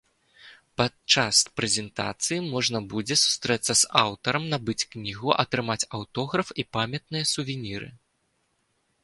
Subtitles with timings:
[0.81, 7.89] Падчас прэзентацыі можна будзе сустрэцца з аўтарам, набыць кнігу, атрымаць аўтограф і памятныя сувеніры.